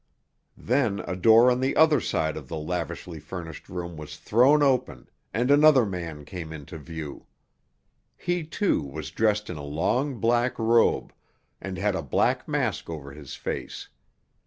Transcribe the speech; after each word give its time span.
Then 0.57 1.01
a 1.01 1.15
door 1.15 1.51
on 1.51 1.59
the 1.59 1.75
other 1.75 2.01
side 2.01 2.35
of 2.35 2.47
the 2.47 2.57
lavishly 2.57 3.19
furnished 3.19 3.69
room 3.69 3.97
was 3.97 4.17
thrown 4.17 4.63
open, 4.63 5.07
and 5.31 5.51
another 5.51 5.85
man 5.85 6.25
came 6.25 6.51
into 6.51 6.79
view. 6.79 7.27
He, 8.17 8.43
too, 8.43 8.81
was 8.81 9.11
dressed 9.11 9.47
in 9.47 9.57
a 9.57 9.63
long 9.63 10.15
black 10.19 10.57
robe, 10.57 11.13
and 11.61 11.77
had 11.77 11.93
a 11.95 12.01
black 12.01 12.47
mask 12.47 12.89
over 12.89 13.11
his 13.11 13.35
face. 13.35 13.89